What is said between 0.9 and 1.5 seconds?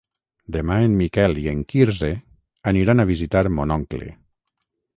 Miquel i